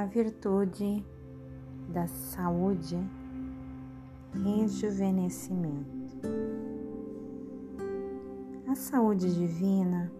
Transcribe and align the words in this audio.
a 0.00 0.06
virtude 0.06 1.04
da 1.90 2.06
saúde, 2.06 2.96
rejuvenescimento. 4.32 6.18
A 8.66 8.74
saúde 8.74 9.30
divina 9.34 10.10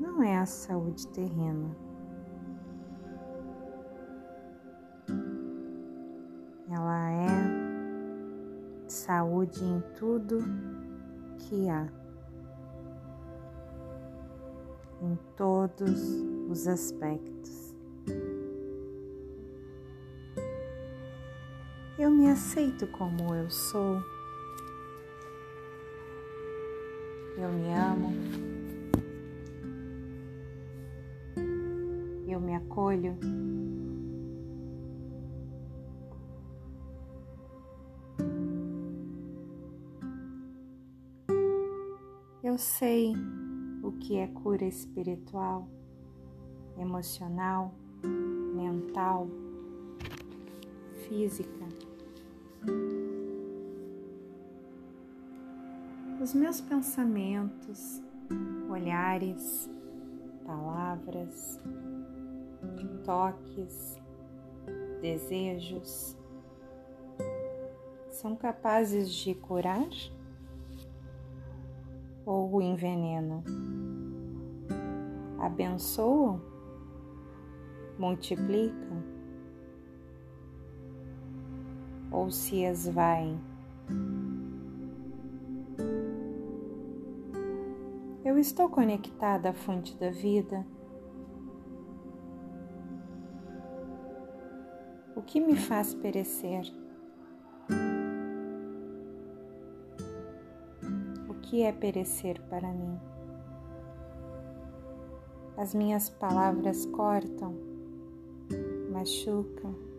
não 0.00 0.22
é 0.22 0.38
a 0.38 0.46
saúde 0.46 1.06
terrena. 1.08 1.76
Ela 6.70 7.10
é 7.10 7.28
saúde 8.88 9.62
em 9.62 9.82
tudo 9.98 10.42
que 11.36 11.68
há, 11.68 11.86
em 15.02 15.18
todos 15.36 16.00
os 16.48 16.66
aspectos. 16.66 17.61
Aceito 22.32 22.86
como 22.86 23.34
eu 23.34 23.50
sou. 23.50 24.02
Eu 27.36 27.52
me 27.52 27.74
amo. 27.74 28.12
Eu 32.26 32.40
me 32.40 32.54
acolho. 32.54 33.18
Eu 42.42 42.56
sei 42.56 43.12
o 43.82 43.92
que 43.92 44.16
é 44.16 44.26
cura 44.26 44.64
espiritual, 44.64 45.68
emocional, 46.78 47.74
mental, 48.54 49.28
física. 51.06 51.81
Os 56.20 56.34
meus 56.34 56.60
pensamentos, 56.60 58.02
olhares, 58.70 59.70
palavras, 60.44 61.60
toques, 63.04 64.00
desejos 65.00 66.16
são 68.10 68.36
capazes 68.36 69.12
de 69.12 69.34
curar 69.34 69.88
ou 72.24 72.62
envenenam? 72.62 73.42
Abençoam? 75.38 76.40
Multiplicam? 77.98 79.01
Ou 82.12 82.30
se 82.30 82.62
esvaem? 82.62 83.40
Eu 88.24 88.38
estou 88.38 88.68
conectada 88.68 89.50
à 89.50 89.52
fonte 89.52 89.96
da 89.96 90.10
vida. 90.10 90.64
O 95.16 95.22
que 95.22 95.40
me 95.40 95.56
faz 95.56 95.94
perecer? 95.94 96.64
O 101.28 101.34
que 101.34 101.62
é 101.62 101.72
perecer 101.72 102.40
para 102.48 102.72
mim? 102.72 102.98
As 105.56 105.74
minhas 105.74 106.08
palavras 106.08 106.86
cortam, 106.86 107.54
machucam. 108.90 109.91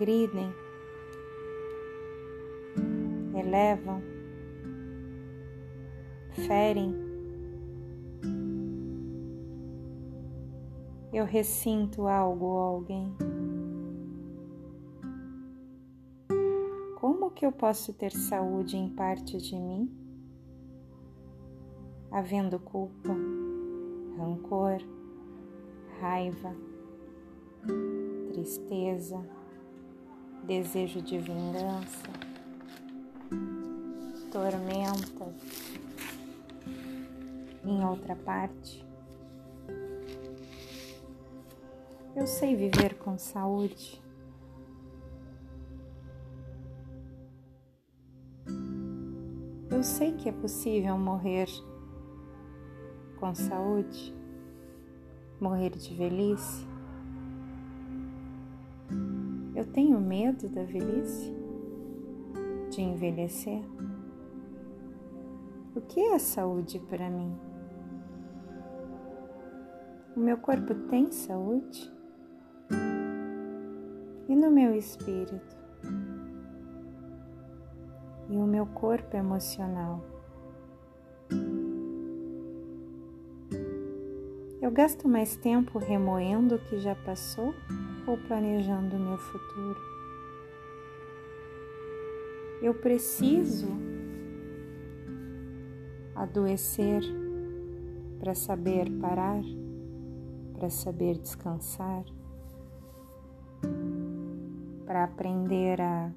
Agridem 0.00 0.50
elevam, 3.38 4.00
ferem. 6.46 6.94
Eu 11.12 11.26
ressinto 11.26 12.06
algo 12.06 12.46
ou 12.46 12.58
alguém. 12.58 13.14
Como 16.98 17.30
que 17.32 17.44
eu 17.44 17.52
posso 17.52 17.92
ter 17.92 18.12
saúde 18.12 18.78
em 18.78 18.88
parte 18.88 19.36
de 19.36 19.54
mim? 19.54 19.94
Havendo 22.10 22.58
culpa, 22.58 23.14
rancor, 24.16 24.78
raiva, 26.00 26.56
tristeza, 28.32 29.22
desejo 30.44 31.00
de 31.02 31.18
vingança 31.18 32.10
tormentas 34.30 35.34
em 37.64 37.84
outra 37.84 38.16
parte. 38.16 38.84
Eu 42.14 42.26
sei 42.26 42.54
viver 42.54 42.96
com 42.98 43.18
saúde. 43.18 44.00
Eu 49.70 49.82
sei 49.82 50.12
que 50.12 50.28
é 50.28 50.32
possível 50.32 50.98
morrer 50.98 51.48
com 53.18 53.34
saúde, 53.34 54.14
morrer 55.40 55.70
de 55.70 55.94
velhice. 55.94 56.66
Eu 59.60 59.66
tenho 59.66 60.00
medo 60.00 60.48
da 60.48 60.62
velhice, 60.64 61.36
de 62.70 62.80
envelhecer. 62.80 63.62
O 65.76 65.82
que 65.82 66.00
é 66.00 66.18
saúde 66.18 66.78
para 66.88 67.10
mim? 67.10 67.38
O 70.16 70.20
meu 70.20 70.38
corpo 70.38 70.74
tem 70.88 71.12
saúde? 71.12 71.92
E 74.30 74.34
no 74.34 74.50
meu 74.50 74.74
espírito? 74.74 75.58
E 78.30 78.36
o 78.38 78.46
meu 78.46 78.64
corpo 78.64 79.14
emocional? 79.14 80.02
Eu 84.70 84.74
gasto 84.74 85.08
mais 85.08 85.34
tempo 85.34 85.80
remoendo 85.80 86.54
o 86.54 86.58
que 86.60 86.78
já 86.78 86.94
passou 86.94 87.52
ou 88.06 88.16
planejando 88.16 88.94
o 88.94 89.00
meu 89.00 89.18
futuro? 89.18 89.80
Eu 92.62 92.72
preciso 92.74 93.66
adoecer 96.14 97.02
para 98.20 98.32
saber 98.32 98.88
parar, 99.00 99.42
para 100.52 100.70
saber 100.70 101.18
descansar, 101.18 102.04
para 104.86 105.02
aprender 105.02 105.80
a 105.80 106.12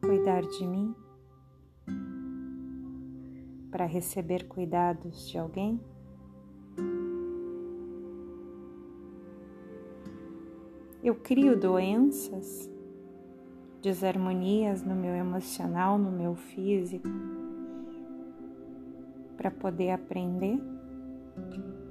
cuidar 0.00 0.40
de 0.40 0.66
mim, 0.66 0.94
para 3.70 3.84
receber 3.84 4.48
cuidados 4.48 5.28
de 5.28 5.36
alguém. 5.36 5.78
Eu 11.10 11.16
crio 11.16 11.58
doenças, 11.58 12.70
desarmonias 13.82 14.84
no 14.84 14.94
meu 14.94 15.12
emocional, 15.12 15.98
no 15.98 16.08
meu 16.08 16.36
físico 16.36 17.08
para 19.36 19.50
poder 19.50 19.90
aprender 19.90 20.56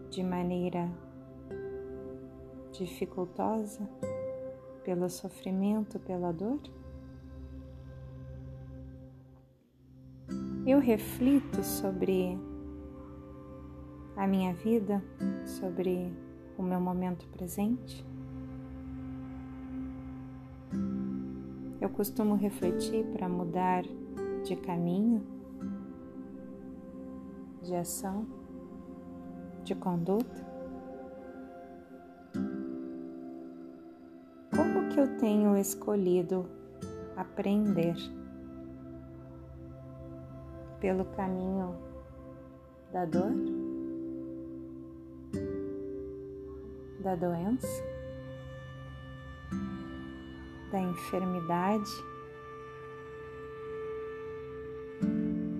de 0.10 0.24
maneira 0.24 0.90
dificultosa, 2.72 3.82
pelo 4.86 5.10
sofrimento, 5.10 6.00
pela 6.00 6.32
dor? 6.32 6.62
Eu 10.66 10.80
reflito 10.80 11.62
sobre 11.62 12.40
a 14.16 14.26
minha 14.26 14.54
vida, 14.54 15.04
sobre 15.46 16.10
o 16.58 16.64
meu 16.64 16.80
momento 16.80 17.28
presente. 17.28 18.08
Eu 21.82 21.90
costumo 21.90 22.36
refletir 22.36 23.06
para 23.06 23.30
mudar 23.30 23.84
de 24.44 24.56
caminho 24.56 25.24
de 27.62 27.76
ação, 27.76 28.26
de 29.64 29.76
conduta? 29.76 30.48
Como 34.56 34.90
que 34.90 35.00
eu 35.00 35.18
tenho 35.18 35.58
escolhido 35.58 36.46
aprender 37.16 37.96
pelo 40.80 41.06
caminho 41.06 41.76
da 42.92 43.06
dor 43.06 43.34
da 47.00 47.16
doença, 47.16 47.68
da 50.72 50.80
enfermidade. 50.80 51.92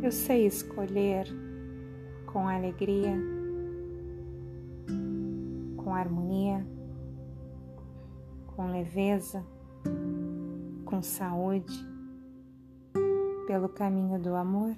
Eu 0.02 0.12
sei 0.12 0.46
escolher 0.46 1.28
com 2.26 2.48
alegria, 2.48 3.16
com 5.78 5.94
harmonia, 5.94 6.66
com 8.56 8.72
leveza, 8.72 9.46
com 10.86 11.02
saúde, 11.02 11.74
pelo 13.48 13.70
caminho 13.70 14.20
do 14.20 14.36
amor. 14.36 14.76